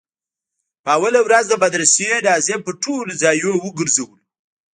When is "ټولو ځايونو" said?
2.83-3.57